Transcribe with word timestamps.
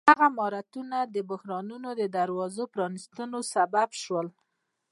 هغه 0.09 0.27
مهارتونه 0.37 0.97
د 1.13 1.15
بحرونو 1.29 1.89
د 1.99 2.01
دروازو 2.15 2.63
پرانیستلو 2.73 3.39
سبب 3.53 3.89
شول. 4.01 4.27